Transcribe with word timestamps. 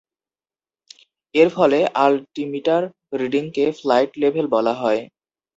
এর 1.35 1.49
ফলে 1.55 1.79
আলটিমিটার 2.03 2.81
রিডিংকে 3.19 3.65
flight 3.79 4.11
level 4.21 4.45
বলা 4.55 4.73
হয়। 4.81 5.01